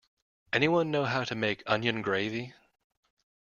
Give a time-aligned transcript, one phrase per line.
[0.51, 2.55] Anyone know how to make onion gravy?